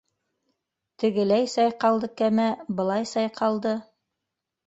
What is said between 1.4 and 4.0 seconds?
сайҡалды кәмә, былай сайҡалды.